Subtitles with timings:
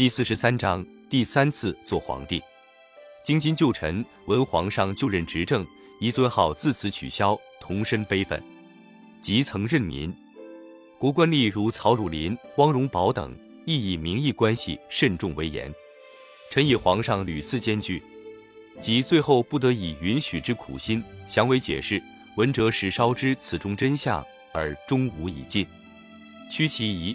[0.00, 2.42] 第四十三章第三次做皇帝。
[3.22, 5.62] 京津旧臣闻皇上就任执政，
[6.00, 8.42] 遗尊号自此取消，同身悲愤。
[9.20, 10.10] 即曾任民，
[10.98, 13.36] 国官吏如曹汝霖、汪荣宝等，
[13.66, 15.70] 亦以名义关系慎重为言。
[16.50, 18.02] 臣以皇上屡次艰巨，
[18.80, 22.02] 即最后不得已允许之苦心，详为解释。
[22.38, 24.24] 闻者始烧知此中真相，
[24.54, 25.66] 而终无以尽。
[26.50, 27.14] 屈其疑。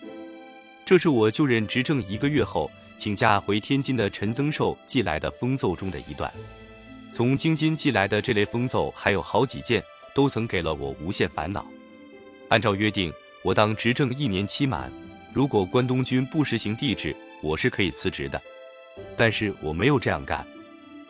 [0.85, 6.31] 这是我就任执政一个月后，请假回天津的陈增寿寄来的封奏中的一段。
[7.11, 11.65] 从京津寄来的这类封奏还有好几件，都曾给了我无限烦恼。
[12.49, 14.91] 按照约定，我当执政一年期满，
[15.33, 18.39] 如果关东军不实行帝制，我是可以辞职的。
[19.17, 20.45] 但是我没有这样干，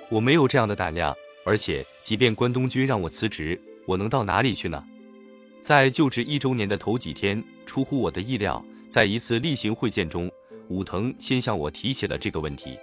[0.08, 1.14] 我没有这样的胆量，
[1.44, 4.82] 而且即便关东军让我辞职，我能到哪里去呢？
[5.62, 8.66] 在就职一周年的头几天，出乎我的意料。
[8.90, 10.32] 在一次例行会见中，
[10.70, 12.78] 武藤先向我提起了这个问题。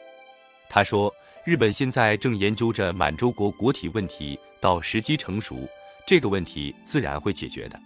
[0.69, 1.13] 他说
[1.45, 5.69] ：“日本现在正研究着满洲国国体问题，到时机成熟，
[6.07, 7.81] 这个问题自然会解决的。”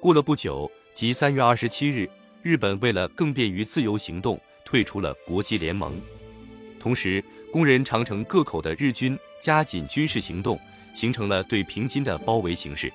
[0.00, 2.08] 过了不久，即三月二十七日，
[2.42, 6.00] 日本为了更便于自由行动，退出了国际联盟。
[6.78, 10.58] 同时，工人长城各口的日军加紧军事行动，
[10.94, 12.92] 形成了对平津的包围形势。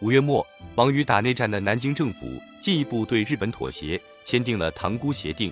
[0.00, 0.46] 五月末，
[0.76, 5.50] 忙于打内战的南京政府进一步对日本妥协，签订了《塘沽协定》，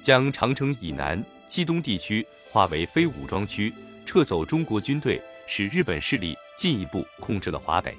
[0.00, 3.72] 将长城以南冀东地区划为非武装区，
[4.04, 7.96] 撤走中国军队，使日本势力进一步控制了华北。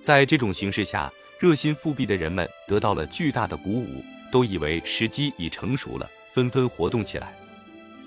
[0.00, 7.32] 在这种形势下，热心复辟的人们得到了巨大的鼓舞，都以为时机已成熟了，纷纷活动起来。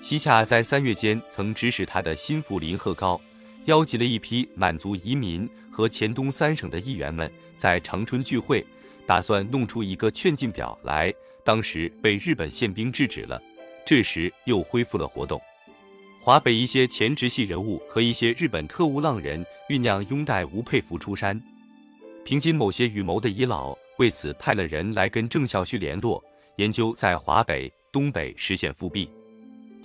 [0.02, 3.18] 西洽在三月间曾指使他的心腹林鹤高。
[3.66, 8.64] 邀集了一批满族移民和黔东三省的议员们在长春聚会，
[9.04, 11.12] 打算弄出一个劝进表来。
[11.44, 13.40] 当时被日本宪兵制止了，
[13.84, 15.40] 这时又恢复了活动。
[16.20, 21.40] 华北一些前直系人物和一些日本特务浪人酝酿拥戴吴佩孚出山。
[22.24, 26.22] 平津某些预谋的遗老为此派了人来跟郑孝胥联络，
[26.56, 29.08] 研究在华北、东北实现复辟。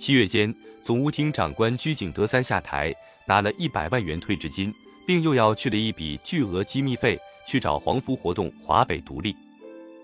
[0.02, 0.52] 七月间，
[0.82, 2.92] 总务厅长官居井德三下台。
[3.24, 4.74] 拿了一百万元退职金，
[5.06, 9.32] 并又要去了一笔巨额机密费去找黄福活动华北独立。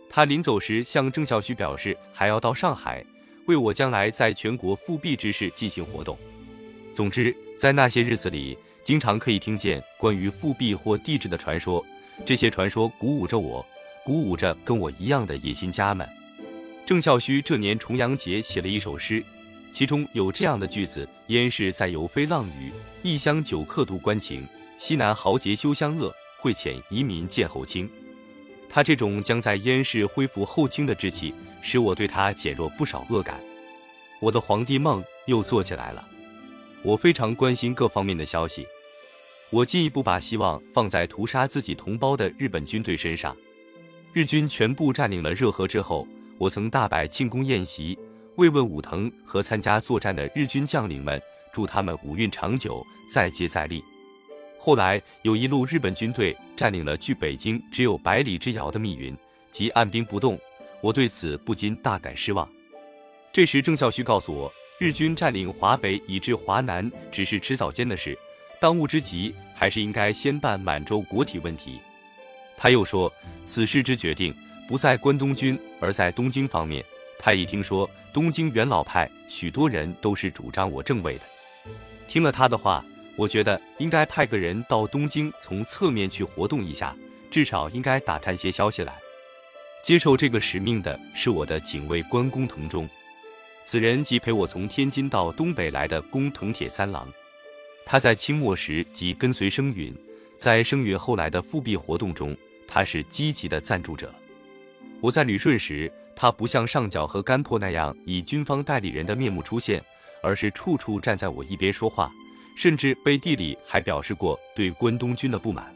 [0.09, 3.05] 他临走时向郑孝胥表示，还要到上海
[3.47, 6.17] 为我将来在全国复辟之事进行活动。
[6.95, 11.85] 总之，在那些日子里，经常可以听见关于复辟或帝制的传说。
[12.25, 13.67] 这些传说鼓舞着我，
[14.05, 16.09] 鼓舞着跟我一样的野心家们。
[16.87, 19.25] 郑孝胥这年重阳节写了一首诗。
[19.79, 22.73] 其中有这样的句子：“燕市在游飞浪语，
[23.05, 24.45] 异乡酒客独关情。
[24.77, 27.89] 西南豪杰休相恶，会遣移民见后清。”
[28.69, 33.41] 他这种将在燕市恢复后清的志气，使我对他减弱不少恶感。
[34.19, 36.05] 我的皇帝梦又做起来了。
[36.83, 38.67] 我非常关心各方面的消息。
[39.49, 43.37] 我进一步把希望放在屠杀自己同胞的日本军队身上。
[44.13, 46.05] 日军全部占领了热河之后，
[46.37, 47.97] 我曾大摆庆功宴席。
[48.39, 51.21] 慰问武藤和参加作战的日军将领们，
[51.53, 53.83] 祝他们武运长久，再接再厉。
[54.61, 59.17] 后来有一路日本军队占领了距北京只有百里之遥的密云，
[59.51, 60.39] 即按兵不动。
[60.81, 62.49] 我对此不禁大感失望。
[63.33, 68.17] 这时郑孝胥告诉我，日军占领华北以至华南只是迟早间的事，
[68.61, 71.81] 当务之急还是应该先办满洲国体问题。
[72.57, 73.13] 他又说，
[73.43, 74.33] 此事之决定
[74.69, 76.85] 不在关东军，而在东京方面。
[77.21, 77.89] 他一听说
[78.19, 81.21] 东京元老派许多人都是主张我正位的，
[82.09, 82.85] 听了他的话，
[83.15, 86.97] 我觉得应该派个人到东京，从侧面去活动一下，
[87.31, 88.93] 至少应该打探些消息来。
[89.85, 92.91] 接受这个使命的是我的警卫官工藤中，
[93.63, 97.09] 此人即陪我从天津到东北来的工藤铁三郎。
[97.87, 99.95] 他在清末时即跟随声允，
[100.37, 102.37] 在声允后来的复辟活动中，
[102.67, 104.13] 他是积极的赞助者。
[105.01, 105.89] 我在旅顺时。
[106.21, 109.81] 他不像上角和甘破那样以军方代理人的面目出现，
[110.21, 112.11] 而是处处站在我一边说话，
[112.57, 115.73] 甚至背地里还表示过对关东军的不满。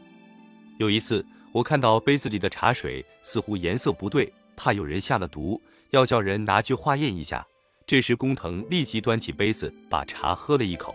[0.79, 7.47] 有一次，我看到杯子里的茶水似乎颜色不对，怕有人下了毒，要叫人拿去化验一下。
[7.87, 10.93] 这时，工藤立即端起杯子把茶喝了一口。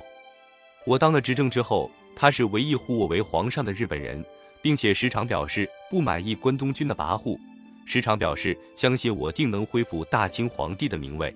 [0.84, 4.22] 我当了执政之后，他是唯一呼我为皇上的日本人，
[4.60, 7.38] 并且时常表示不满意关东军的跋扈。
[7.90, 11.34] 时常表示相信我定能恢复大清皇帝的名位，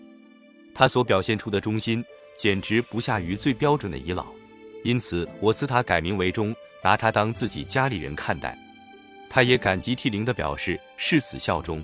[0.74, 2.04] 他所表现出的忠心
[2.36, 4.26] 简直不下于最标准的遗老，
[4.84, 6.54] 因此我赐他改名为忠，
[6.84, 8.56] 拿他当自己家里人看待。
[9.30, 11.82] 他也感激涕零地表示誓死效忠，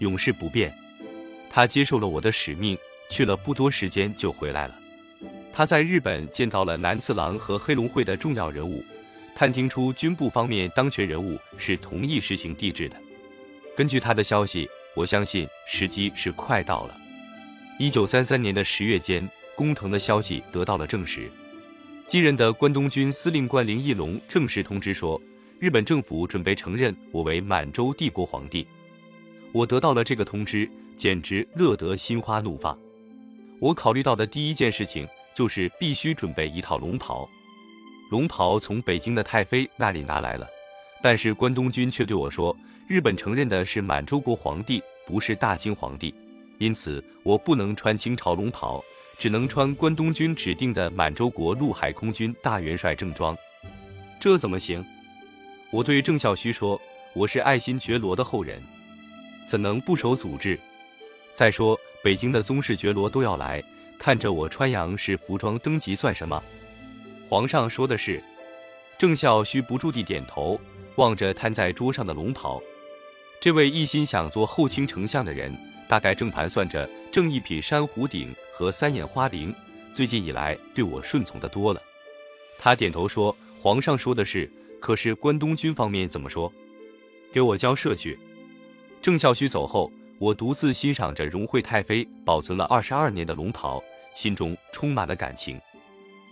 [0.00, 0.76] 永世不变。
[1.48, 2.76] 他接受了我的使命，
[3.08, 4.76] 去了不多时间就回来了。
[5.52, 8.84] 他在日本见到了南次郎和黑龙会的重要人物，
[9.36, 12.96] 探听出军部方面当权人物是同意实行帝制的。
[13.76, 16.96] 根据他的消息，我相信时机是快到了。
[17.78, 21.30] 一九三三年的十月间，工藤的消息得到了证实。
[22.06, 25.20] 继任的关东军司令官林义隆正式通知说，
[25.58, 28.66] 日本政府准备承认我为满洲帝国皇帝。
[29.52, 32.78] 我得到了这个通知，简直乐得心花怒放。
[33.60, 35.06] 我考虑到的第一件事情。
[35.36, 37.28] 就是必须准备一套龙袍，
[38.10, 40.48] 龙袍从北京的太妃那里拿来了，
[41.02, 42.56] 但是关东军却对我说，
[42.88, 46.14] 日本承认的是满洲国皇帝，不是大清皇帝，
[46.58, 48.80] 因此我不能穿清朝龙袍，
[49.18, 53.36] 只能穿关东军指定的满洲国陆海空军大元帅正装。
[54.20, 54.84] 这怎么行？
[55.72, 56.80] 我对郑孝胥说，
[57.12, 58.62] 我是爱新觉罗的后人，
[59.48, 60.56] 怎能不守祖制？
[61.32, 63.62] 再说北京的宗室觉罗都要来。
[63.98, 66.40] 看着我穿洋式服装登基算什么？
[67.28, 68.22] 皇上说的是。
[68.98, 70.60] 郑孝胥不住地点头，
[70.94, 72.62] 望着摊在桌上的龙袍。
[73.40, 75.56] 这位一心想做后清丞相的人，
[75.88, 79.54] 大概正盘算着正一匹珊瑚顶和三眼花翎。
[79.92, 81.80] 最近以来对我顺从的多了。
[82.58, 84.50] 他点头说：“皇上说的是。
[84.80, 86.52] 可是关东军方面怎么说？
[87.32, 88.18] 给我交涉去。”
[89.02, 89.90] 郑孝胥走后。
[90.18, 93.84] 我独自欣赏着荣惠太妃保存了二十二年的龙袍，
[94.14, 95.60] 心中充满了感情。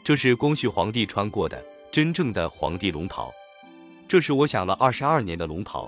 [0.03, 1.63] 这是光绪皇帝穿过的
[1.93, 3.31] 真正的皇帝龙袍，
[4.09, 5.87] 这是我想了二十二年的龙袍，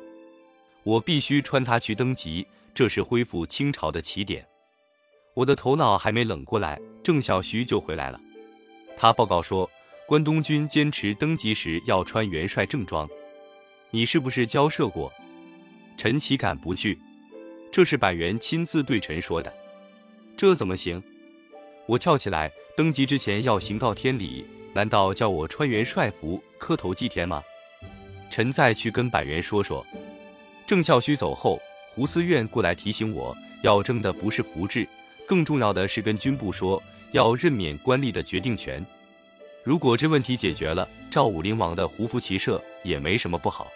[0.86, 4.46] 我必须穿它去登基，这是恢复清朝的起点。
[5.34, 8.20] 我的头脑还没冷过来，郑孝胥就回来了。
[8.96, 9.68] 他报告说，
[10.06, 13.08] 关东军坚持登基时要穿元帅正装。
[13.90, 15.12] 你是不是交涉过？
[15.98, 16.96] 臣岂敢不去？
[17.72, 19.52] 这是板垣亲自对臣说的，
[20.36, 21.02] 这怎么行？
[21.86, 27.42] 我跳起来，登基之前要行告天礼，难道叫我穿元帅服磕头祭天吗？
[28.30, 29.84] 臣再去跟板垣说说。
[30.66, 31.60] 郑孝胥走后，
[31.94, 34.86] 胡思院过来提醒我，要争的不是服制，
[35.26, 36.82] 更重要的是跟军部说
[37.12, 38.84] 要任免官吏的决定权。
[39.62, 43.68] 如果这问题解决了，赵武灵王的胡服骑射也没什么不好。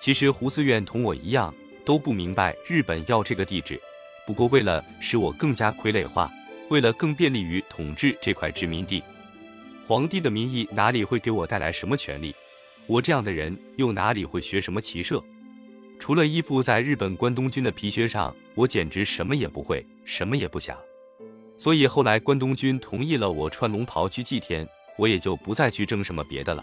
[0.00, 1.54] 其实胡思院同我一样。
[1.86, 3.78] 都不明白日本要这个地址，
[4.26, 6.32] 不过为了使我更加傀儡化，
[6.70, 9.02] 为了更便利于统治这块殖民地，
[9.86, 12.34] 皇帝的名义哪里会给我带来什么权利？
[12.86, 15.22] 我这样的人又哪里会学什么骑射？
[15.98, 20.76] 除了依附在日本关东军的皮靴上，我简直什么也不会，什么也不想。
[21.56, 24.68] 所以后来关东军同意了我穿龙袍去祭天，
[24.98, 26.62] 我也就不再去争什么别的了。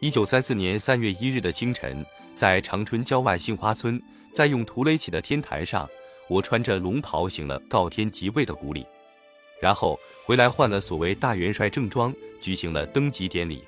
[0.00, 2.04] 一九三四年三月一日的清晨，
[2.34, 4.00] 在长春郊外杏花村。
[4.32, 5.86] 在用土垒起的天台上，
[6.26, 8.86] 我穿着龙袍行了告天即位的古礼，
[9.60, 13.62] 然后回来换了所谓大元帅正装，举行了登基典礼。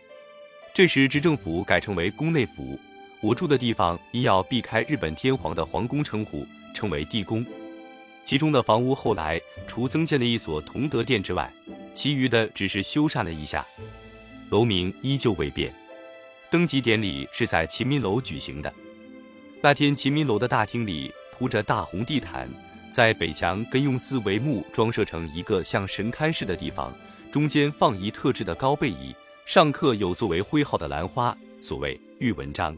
[0.72, 2.80] 这时执政府改称为宫内府，
[3.24, 7.42] 我住的地方因要避开日本天皇的皇宫称呼，称为地宫。
[8.22, 11.50] 其中的房屋后来除增建了一所同德殿之外，
[11.94, 13.64] 其余的只是修缮了一下，
[14.50, 15.74] 楼名依旧未变。
[16.50, 18.70] 登基典礼是在秦民楼举行的。
[19.62, 22.46] 那天，秦民楼的大厅里铺着大红地毯，
[22.90, 26.92] 在北墙跟用丝帷幕装设成一个像神龛似的地方，
[27.32, 29.16] 中间放一特制的高背椅，
[29.46, 32.76] 上刻有作为徽号的兰花，所谓玉文章。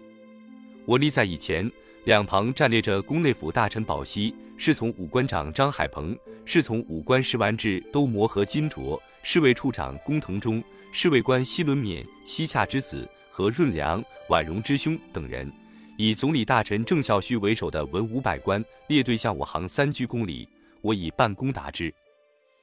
[0.87, 1.69] 我立在以前，
[2.05, 10.62] 两旁站列着宫内府大臣宝熙，侍从武官长张海鹏，侍从武官石丸治都磨和金卓，侍卫处长工藤忠，
[10.93, 15.52] 侍卫官西伦勉、西洽之子和润良、婉容之兄等人。
[15.99, 20.49] 以总理大臣郑孝胥为首的文武百官列队向我行三鞠躬礼，
[20.83, 21.93] 我以半躬答之。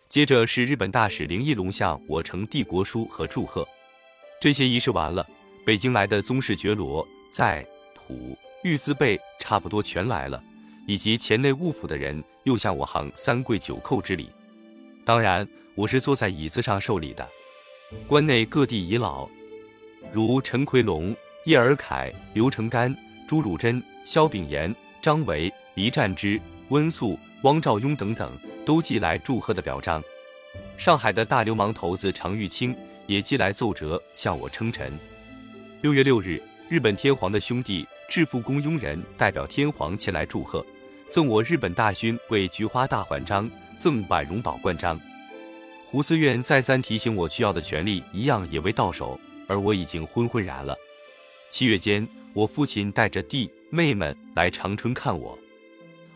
[0.07, 3.67] 接着是日本大使林义龙向我呈帝国书和祝贺。
[4.39, 5.27] 这些仪式完了，
[5.65, 7.65] 北京来的宗室觉罗、在
[8.13, 10.41] 土、御字辈差不多全来了，
[10.85, 14.29] 以及前内务府的人又向我行三跪九叩之礼。
[15.03, 17.27] 当然，我是坐在椅子上受礼的。
[18.07, 19.27] 关内各地遗老，
[20.11, 21.15] 如陈奎龙、
[21.45, 22.95] 叶尔凯、刘成干。
[23.25, 26.39] 朱汝珍、萧炳炎、张维、黎占之、
[26.69, 30.03] 温素、汪兆雍等等都寄来祝贺的表彰。
[30.77, 32.75] 上海的大流氓头子常玉清
[33.07, 34.91] 也寄来奏折向我称臣。
[35.81, 36.39] 六月六日，
[36.69, 40.65] 日本天皇的兄弟致富宫佣人代表天皇前来祝贺，
[41.09, 44.99] 赠我日本大勋为菊花大环章，赠婉容宝冠章。
[45.85, 50.75] 胡思院再三提醒我需要的权利一样也未到手，而我已经昏昏然了。
[51.49, 52.07] 七月间。
[52.35, 55.37] 我父亲带着弟妹们来长春看我，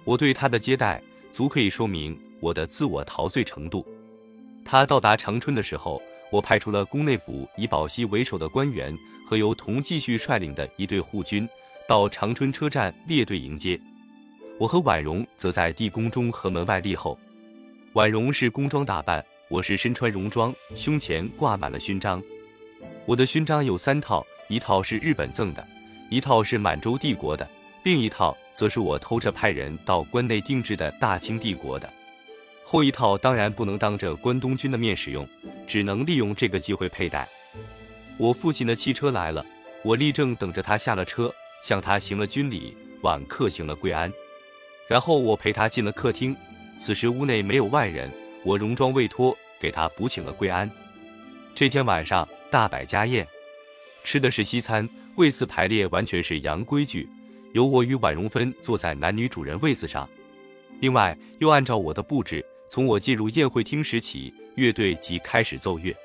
[0.03, 3.85] 我对他的接待足可以说明我的自我陶醉程度。
[4.65, 6.01] 他到达长春的时候，
[6.31, 11.47] 我派出了宫内府以宝熙为首的官员和由同继续率领的一队护军
[11.87, 13.79] 到长春车站列队迎接。
[14.59, 17.17] 我和婉容则在地宫中和门外立后。
[17.93, 22.21] 婉容是宫装打扮，我是身穿戎装，胸前挂满了勋章。
[23.05, 25.65] 我的勋章有三套，一套是日本赠的，
[26.09, 27.47] 一套是满洲帝国的，
[27.83, 31.89] 另一套则是我偷着派人到关内定制的大清帝国的。
[32.65, 35.25] 后一套当然不能当着关东军的面使用，
[35.65, 37.25] 只能利用这个机会佩戴。
[38.17, 39.45] 我父亲的汽车来了，
[39.83, 44.11] 我立正等着他下了车，向他行了军礼，晚客行了跪安，
[44.87, 46.35] 然后我陪他进了客厅。
[46.79, 48.11] 此时屋内没有外人，
[48.43, 50.69] 我戎装未脱，给他补请了跪安。
[51.55, 53.27] 这天晚上大摆家宴，
[54.03, 57.09] 吃的是西餐，位次排列完全是洋规矩，
[57.53, 60.07] 由我与婉容芬坐在男女主人位子上。
[60.79, 62.45] 另外又按照我的布置。
[62.69, 65.95] 从我进入宴会厅时起，乐队即开始奏乐。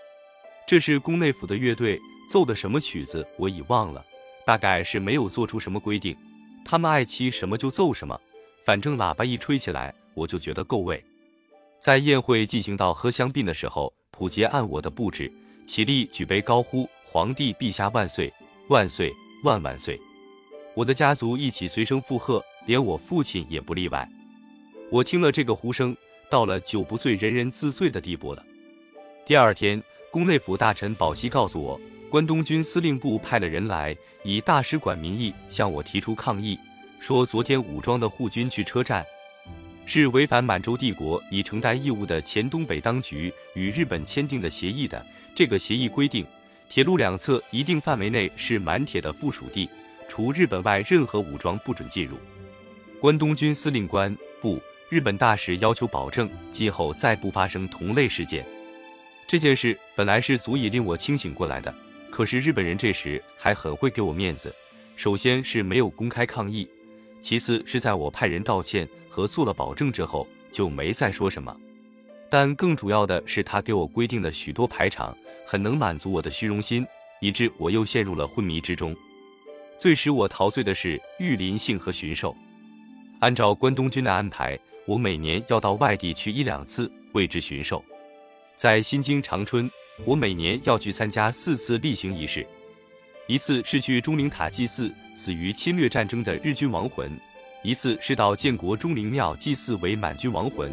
[0.65, 1.99] 这是宫内府的乐队
[2.31, 4.07] 奏的什么曲子，我已忘了，
[4.45, 6.17] 大概是没有做出什么规定，
[6.65, 8.19] 他们爱期什么就奏什么，
[8.65, 11.03] 反正喇叭一吹起来，我就觉得够味。
[11.79, 15.33] 在宴会进行到喝香槟的时候，普杰按我的布置
[15.67, 18.33] 起立举杯高呼“皇帝陛下万岁，
[18.69, 19.13] 万岁，
[19.45, 20.01] 万万岁”，
[20.75, 24.09] 我的家族一起随声附和，连我父亲也不例外。
[24.91, 25.97] 我听了这个呼声。
[26.31, 28.43] 到了酒不醉人人自醉的地步了。
[29.27, 31.79] 第二天，宫内府大臣宝熙告诉我，
[32.13, 36.59] 关东军司令部派了人来，以大使馆名义向我提出抗议，
[37.01, 39.03] 说昨天武装的护军去车站，
[39.87, 45.03] 是违反满洲帝国已承担义务的前东北当局与日本签订的协议的。
[45.35, 46.27] 这个协议规定，
[46.69, 49.67] 铁路两侧一定范围内是满铁的附属地，
[50.07, 52.19] 除日本外，任何武装不准进入。
[53.01, 54.61] 关东军司令官部。
[54.91, 58.45] 日本大使要求保证今后再不发生同类事件。
[59.27, 61.75] 这件事本来是足以令我清醒过来的，
[62.13, 64.55] 可是日本人这时还很会给我面子。
[64.95, 66.69] 首先是没有公开抗议，
[67.23, 71.57] 其次是在我派人道歉和做了保证之后就没再说什么。
[72.29, 75.17] 但更主要的是，他给我规定的许多排场
[75.47, 76.87] 很能满足我的虚荣心，
[77.23, 78.95] 以致我又陷入了昏迷之中。
[79.79, 82.37] 最使我陶醉的是御林性和巡狩。
[83.21, 84.59] 按照关东军的安排。
[84.85, 87.85] 我每年要到外地去一两次为之巡狩，
[88.55, 89.71] 在新京长春，
[90.05, 92.47] 我每年要去参加四次例行仪式，
[93.27, 97.11] 一次是去钟灵塔祭祀死于侵略战争的日军亡魂，
[97.63, 100.71] 一次是到建国钟灵庙祭祀为满军亡魂，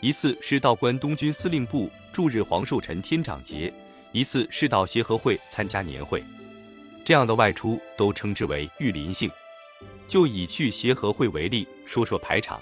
[0.00, 3.72] 一次是到关东军司令部驻日黄寿辰天长节，
[4.12, 6.22] 一次是到协和会参加年会。
[7.04, 9.30] 这样的外出都称之为御林性。
[10.06, 12.60] 就以去协和会为例，说说排场。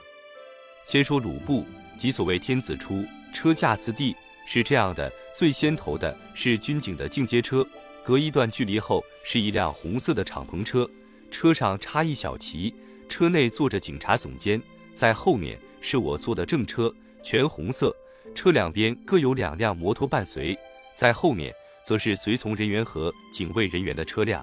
[0.84, 1.64] 先说鲁布，
[1.96, 4.14] 即所谓天子出车驾次第，
[4.50, 7.62] 是这样的：最先头的是军警的进阶车，
[8.02, 10.88] 隔一段距离后是一辆红色的敞篷车，
[11.31, 12.75] 车上插一小旗，
[13.11, 14.61] 车内坐着警察总监，
[14.95, 16.90] 在后面是我坐的正车，
[17.23, 17.95] 全红色，
[18.35, 20.59] 车两边各有两辆摩托伴随，
[20.95, 24.43] 在后面则是随从人员和警卫人员的车辆，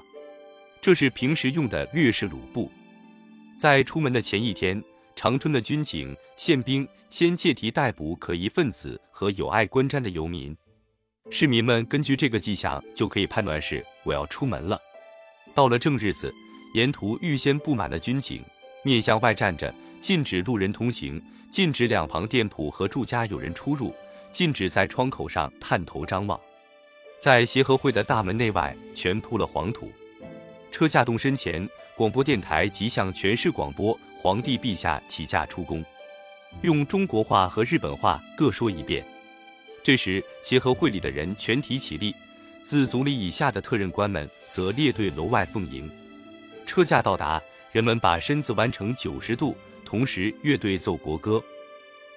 [0.80, 2.72] 这是平时用的略式鲁布。
[3.58, 4.80] 在出门的前一天。
[5.16, 10.56] 长春的军警、宪兵先借题逮捕可疑分子和有碍观瞻的游民，
[11.32, 14.78] 市民们根据这个迹象就可以判断是我要出门了。
[15.54, 16.34] 到了正日子，
[16.74, 18.44] 沿途预先布满了军警，
[18.84, 23.96] 面向外站着，禁止路人通行，禁止两旁店铺和住家有人出入，
[24.34, 26.40] 禁止在窗口上探头张望。
[27.18, 29.90] 在协和会的大门内外全铺了黄土。
[30.70, 33.98] 车驾动身前，广播电台即向全市广播。
[34.26, 35.86] 皇帝陛下起驾出宫，
[36.64, 39.06] 用中国话和日本话各说一遍。
[39.84, 42.12] 这时，协和会里的人全体起立，
[42.64, 45.88] 自总理以下的特任官们则列队楼外奉迎。
[46.66, 47.40] 车驾到达，
[47.72, 49.56] 人们把身子弯成九十度，
[49.86, 51.40] 同时乐队奏国歌。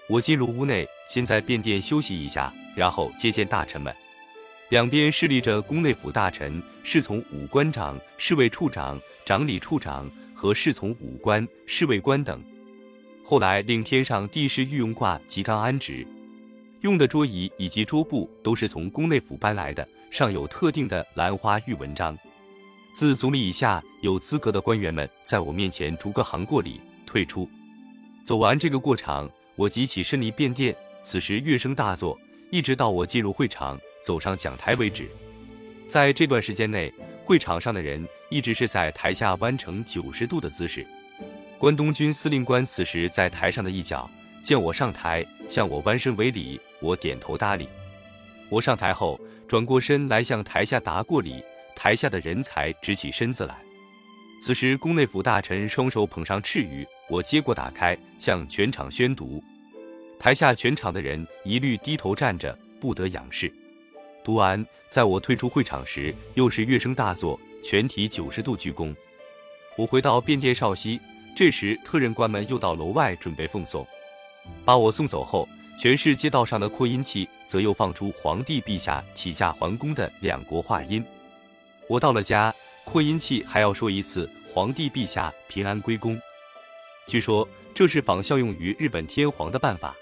[0.08, 3.94] 我进入屋内，先在便殿休息一下，然后接见大臣们。
[4.70, 10.10] 两边侍立着宫内府大臣、侍从武官长、侍卫处长、长礼处长。
[10.40, 12.40] 和侍从武官、侍卫官等，
[13.24, 16.06] 后来令天上帝释御用挂及刚安直，
[16.82, 22.16] 用的桌椅以及桌布都是从宫内府搬来的，上有特定的兰花玉文章。
[22.92, 27.50] 自总理以下有资格的官员们，在我面前逐个行过礼，退出。
[28.22, 30.72] 走完这个过场，我即起身离便殿。
[31.02, 32.16] 此时乐声大作，
[32.52, 35.08] 一直到我进入会场，走上讲台为止。
[35.88, 36.92] 在这段时间内，
[37.24, 38.06] 会场上的人。
[38.30, 40.86] 一直是在台下弯成九十度的姿势。
[41.58, 44.06] 关东军司令官此时在台上的一角，
[44.42, 47.66] 见我上台，向我弯身为礼，我点头搭理。
[48.50, 49.18] 我上台后，
[49.48, 51.42] 转过身来向台下答过礼，
[51.74, 53.56] 台下的人才直起身子来。
[54.42, 59.42] 此时，宫内府大臣双手捧上敕语，我接过打开，向全场宣读。
[60.18, 63.50] 台下全场的人一律低头站着，不得仰视。
[64.28, 68.94] 读完，在我退出会场时，又是乐声大作，全体九十度鞠躬。
[69.74, 71.00] 我回到便殿少息，
[71.34, 73.86] 这时特任官们又到楼外准备奉送。
[74.66, 81.02] 把我送走后，全市街道上的扩音器则又放出皇帝陛下起驾还宫的两国话音。
[81.88, 82.54] 我到了家，
[82.84, 86.20] 扩音器还要说一次“皇帝陛下平安归宫”。
[87.08, 89.96] 据说这是仿效用于日本天皇的办法。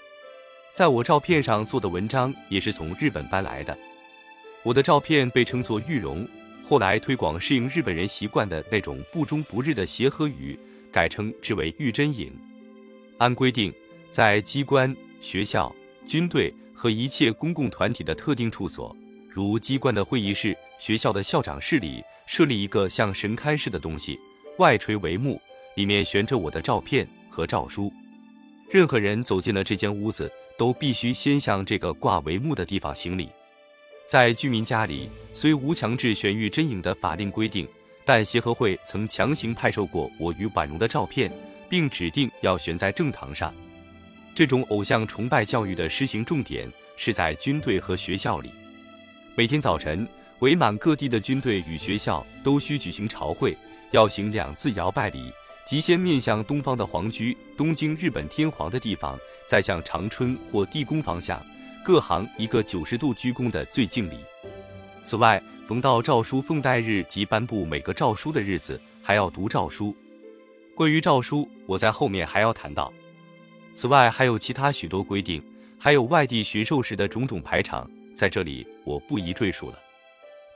[0.73, 3.77] 在我照片上做的文章也是从日本搬来的。
[4.67, 6.27] 我的照片被称作玉容，
[6.61, 10.59] 后来推广适应日本人习惯的那种不中不日的协和语，
[10.91, 12.29] 改称之为玉真影。
[13.17, 13.73] 按规定，
[14.11, 15.73] 在机关、学校、
[16.05, 18.93] 军队和一切公共团体的特定处所，
[19.29, 24.19] 如机关的会议室、学校的校长室里，设立一个像神龛似的东西，
[24.57, 25.39] 外垂帷幕，
[25.77, 27.89] 里面悬着我的照片和诏书。
[28.69, 30.29] 任何人走进了这间屋子。
[30.57, 33.29] 都必须先向这个挂帷幕的地方行礼。
[34.07, 37.67] 在居民家里，虽无强制悬玉真影的法令规定，
[38.05, 41.29] 但协和会曾强行派售过我与婉容的照片，
[41.67, 43.53] 并指定要悬在正堂上。
[44.33, 48.49] 这种偶像崇拜教育的施行重点是在军队和学校里。
[49.35, 50.07] 每天早晨，
[50.39, 53.57] 伪满各地的军队与学校都需举行朝会，
[53.91, 55.33] 要行两次摇拜礼，
[55.65, 59.19] 即先面向东方的皇居东京日本天皇的地方。
[59.45, 61.41] 再向长春或地宫方向
[61.87, 64.17] 各行一个九十度鞠躬的最敬礼。
[65.03, 69.95] 此外，逢到诏书奉代日及颁布每个诏书的日子，还要读诏书。
[70.75, 72.91] 关于诏书，我在后面还要谈到。
[73.73, 75.41] 此外，还有其他许多规定，
[75.79, 79.79] 还有外地巡狩时的种种排场，在这里我不宜赘述了。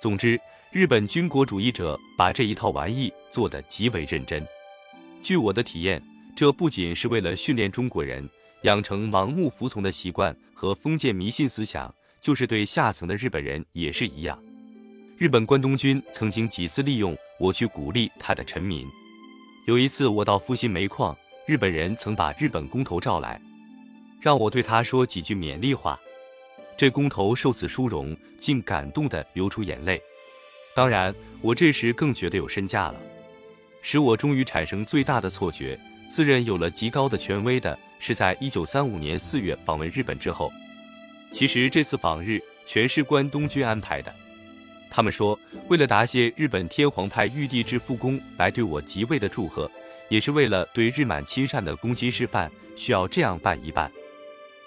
[0.01, 0.37] 总之，
[0.69, 4.45] 日本军国主义者把这一套玩意做得极为认真。
[5.21, 6.03] 据我的体验，
[6.35, 8.29] 这不仅是为了训练中国人。
[8.61, 14.37] 养成盲目服从的习惯和封建迷信思想，就是对下层的日本人也是一样。
[15.17, 18.87] 日本关东军曾经几次利用我去鼓励他的臣民。
[19.67, 23.39] 有一次我到复兴煤矿，日本人曾把日本工头召来，
[24.19, 25.99] 让我对他说几句勉励话。
[26.75, 30.01] 这工头受此殊荣，竟感动得流出眼泪。
[30.75, 32.95] 当然，我这时更觉得有身价了，
[33.83, 37.77] 使我终于产生最大的错觉，自认有了极高的权威的。
[38.01, 40.51] 是在一九三五年四月访问日本之后，
[41.31, 44.13] 其实这次访日全是关东军安排的。
[44.89, 49.69] 他们说，为了答谢日本天皇派玉帝之复宫来对我即位的祝贺，
[50.09, 53.89] 也是为了对日满亲善的公亲示范，需要这样办一办。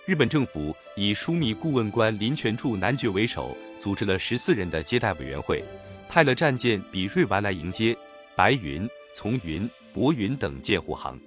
[0.07, 5.65] 日本政府以枢密顾问官林泉柱男爵为首，组织了十四人的接待委员会，
[6.09, 7.97] 派了战舰比瑞丸来迎接，
[8.37, 11.19] 白云、从云、博云等舰护航。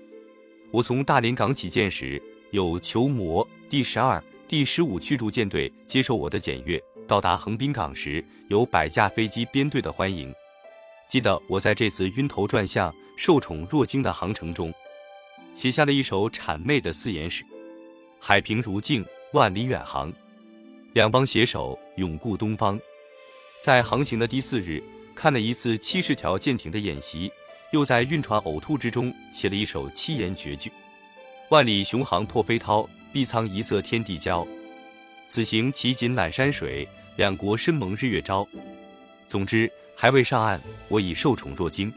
[0.69, 6.77] 我从大连港起舰时，有球磨第十二、第十五驱逐舰队接受我的检阅；
[7.07, 10.33] 到达横滨港时，有百架飞机编队的欢迎。
[11.07, 14.73] 记得我在这次晕头转向、受宠若惊的航程中，
[15.55, 17.45] 写下了一首谄媚的四言诗
[18.19, 20.11] ：“海平如镜，万里远航，
[20.91, 22.77] 两邦携手，永固东方。”
[23.63, 24.83] 在航行的第四日，
[25.15, 27.31] 看了一次七十条舰艇的演习。
[27.71, 30.71] 又在晕船呕吐之中写了一首七言绝句
[31.49, 34.47] ：“万里雄航破飞涛，碧苍一色天地交。
[35.27, 38.47] 此行奇锦揽山水，两国深盟日月朝。”
[39.27, 41.91] 总之，还未上岸，我已受宠若惊。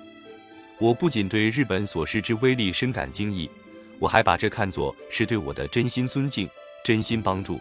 [0.79, 3.49] 我不仅对日本所施之威力深感惊异，
[4.01, 6.49] 我还把这看作是对我的真心尊敬、
[6.83, 7.61] 真心帮助。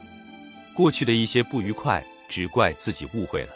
[0.74, 3.50] 过去的一些不愉快，只怪自己误会了。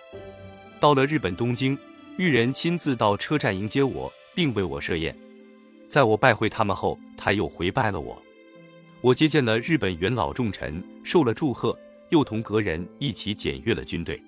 [0.80, 1.76] 到了日本东京，
[2.18, 4.14] 裕仁亲自到车站迎接我。
[4.36, 5.16] 并为我设宴，
[5.88, 8.22] 在我拜会他们后，他又回拜了我。
[9.02, 11.78] 我接见了日本元老重臣，受了祝贺，
[12.10, 14.22] 又同阁人一起检阅了军队。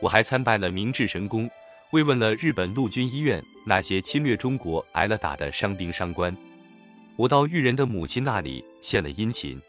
[0.00, 1.48] 我还参拜了明治神宫，
[1.92, 6.36] 慰问了日本陆军医院那些侵略中国挨了打的伤兵伤官。
[7.16, 9.60] 我到裕仁的母亲那里献了殷勤。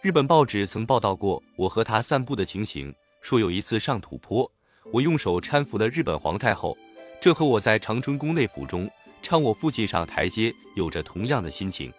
[0.00, 4.50] 日本报纸曾报道过我和他散步的情形，说有一次上土坡，
[4.92, 6.76] 我用手搀扶了日本皇太后。
[7.20, 8.88] 这和我在长春宫内府中
[9.22, 11.92] 搀我父亲上台阶有着同样的心情。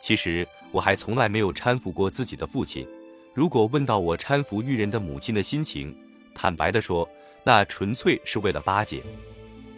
[0.00, 2.86] 其实我还从来没有搀扶过自己的父亲。
[3.32, 5.96] 如果问到我搀扶裕仁的母亲的心情，
[6.34, 7.08] 坦白地说，
[7.44, 9.00] 那纯粹是为了巴结。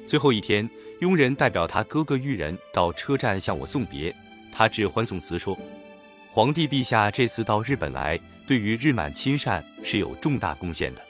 [0.06, 0.68] 最后一天，
[1.00, 4.14] 佣人代表他哥哥裕仁到车站向我送别。
[4.52, 5.56] 他致欢送词说
[6.32, 11.02] ：“皇帝陛下这次到日本来，对于日满亲善是有重大贡献的。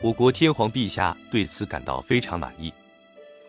[0.00, 2.72] 我国天皇陛下对此感到非常满意。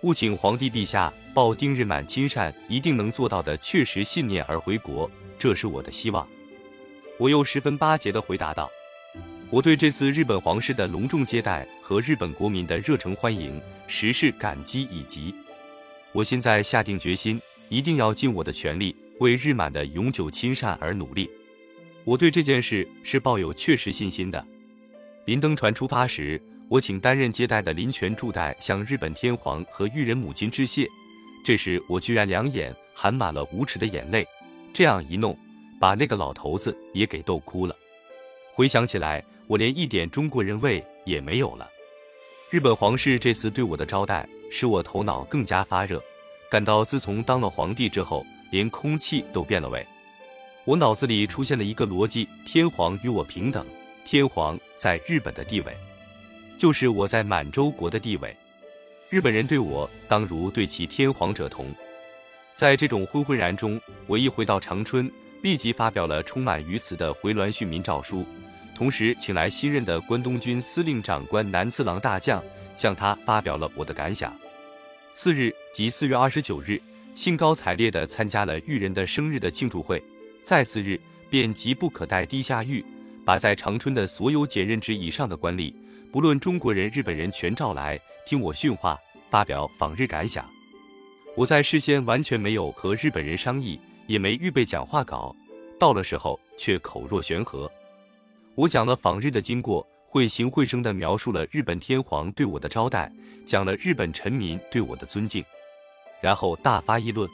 [0.02, 6.28] 务请皇帝陛下抱丁日满亲善一定能做到的确实信念而回国，这是我的希望。
[7.18, 8.70] 我又十分巴结地回答道
[9.50, 15.34] ：“我对这次日本皇室的隆重接待和日本国民的热诚欢迎，实是感激以极。
[16.12, 21.28] 我现在下定决心，一定要尽我的全力。”为日满的永久亲善而努力，
[22.04, 24.46] 我对这件事是抱有确实信心的。
[25.28, 30.88] 临登船出发时，我请担任接待的林泉助代向日本天皇和裕仁母亲致谢。
[31.44, 34.26] 这时我居然两眼含满了无耻的眼泪，
[34.74, 35.38] 这样一弄，
[35.82, 37.76] 把那个老头子也给逗哭了。
[38.54, 41.70] 回想起来，我连一点中国人味也没有了。
[42.50, 46.02] 日本皇室这次对我的招待，使我头脑更加发热，
[46.50, 48.26] 感到自从当了皇帝之后。
[48.50, 49.86] 连空气都变了味，
[50.64, 53.68] 我脑子里出现了一个逻辑：天皇与我平等，
[54.06, 55.76] 天皇在日本的地位，
[56.58, 58.34] 就是我在满洲国的地位。
[59.10, 61.74] 日本人对我当如对其天皇者同。
[62.54, 65.12] 在这种昏昏然中，我一回到长春，
[65.42, 68.26] 立即发表了充满于此的回銮训民诏书，
[68.76, 72.44] 同时请来新任的关东军司令长官南次郎大将，
[72.76, 74.34] 向他发表了我的感想。
[75.14, 76.82] 次日，即四月二十九日。
[77.16, 80.00] 兴高采烈地参加了裕仁的生日的庆祝会，
[80.44, 82.86] 在次日便急不可待地下狱，
[83.28, 85.74] 把在长春的所有检任职以上的官吏，
[86.14, 88.98] 不论中国人、日本人，全召来听我训话，
[89.30, 90.50] 发表访日感想。
[91.36, 95.36] 我在事先完全没有和日本人商议，也没预备讲话稿，
[95.78, 97.70] 到了时候却口若悬河。
[98.56, 103.12] 我讲了访日的经过，绘形绘声地描述了日本天皇对我的招待，
[103.46, 105.44] 讲了日本臣民对我的尊敬。
[106.22, 107.30] 然后大发议论，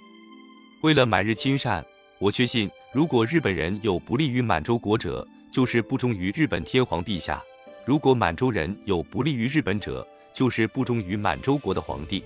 [0.82, 1.86] 为了满日亲善，
[2.18, 7.40] 我确信，如果日本人有不利于满洲国者，就是不忠于日本天皇陛下；
[7.86, 12.24] 如果满洲人有不利于日本者，就是不忠于满洲国的皇帝；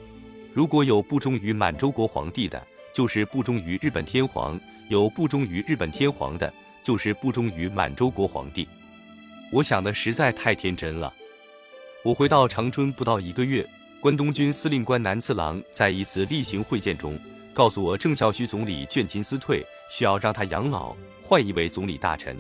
[0.54, 8.66] 如果有不忠于满洲国皇帝的，就是不忠于日本天皇；有不忠于日本天皇的，就是不忠于满洲国皇帝。
[9.52, 11.14] 我想的实在太天真了。
[12.04, 13.68] 我回到长春不到一个月。
[14.00, 17.20] 关东军司令官南次郎在一次例行会见中
[17.54, 22.38] 告诉我，郑孝胥总理倦勤思退，需要让他养老，换一位总理大臣。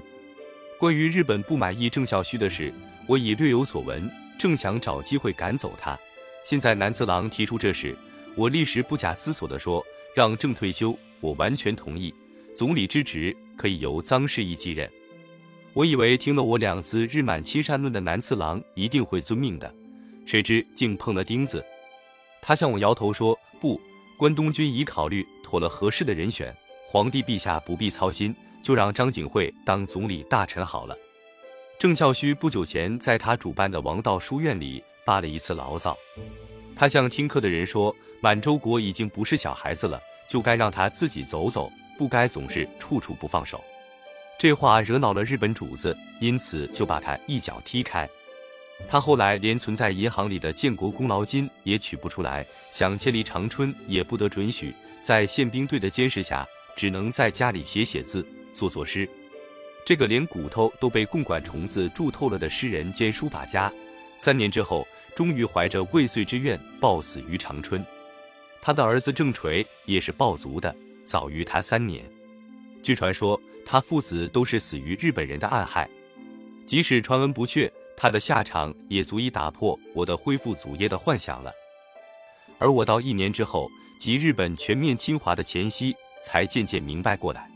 [0.80, 2.72] 关于日本不满意郑孝胥的事，
[3.08, 5.98] 我已略有所闻，正想找机会赶走他。
[6.44, 7.98] 现在南次郎提出这事，
[8.36, 9.84] 我立时不假思索地说
[10.16, 12.14] ：“让郑退休，我完全同意。
[12.56, 14.88] 总理之职可以由臧世义继任。”
[15.74, 19.74] 我以为听了我两次日满亲善论的南次郎一定会遵命的。
[20.28, 21.66] 谁知竟碰了钉子，
[22.40, 23.82] 他向我摇头说：“不，
[24.16, 28.36] 关东军已考虑妥了合适的人选，皇帝陛下不必操心，
[28.68, 30.94] 就让张景惠当总理大臣好了。”
[31.80, 35.98] 郑孝胥不久前在他主办的王道书院里发了一次牢骚，
[36.76, 43.64] 他向听课的人说：“满洲国已经不是小孩子了，就该让他自己走走，不该总是处处不放手。”
[44.38, 48.06] 这话惹恼了日本主子，因此就把他一脚踢开。
[48.90, 58.28] 他后来连存在银行里的建国功劳金也取不出来，想迁离长春也不得准许，在宪兵队的监视下，只能在家里写写字、
[58.58, 59.08] 做作诗。
[59.86, 63.72] 这个连骨头都被共管虫子蛀透了的诗人兼书法家，
[64.18, 67.86] 三年之后，终于怀着未遂之愿暴死于长春。
[68.62, 72.04] 他的儿子郑垂也是暴卒的，早于他三年。
[72.82, 75.88] 据传说，他父子都是死于日本人的暗害。
[76.66, 77.72] 即使传闻不确。
[78.00, 81.52] 他的下场也足以打破我的恢复祖业的幻想了，
[82.60, 83.68] 而我到一年之后，
[84.00, 87.50] 即日本全面侵华的前夕，才渐渐明白过来。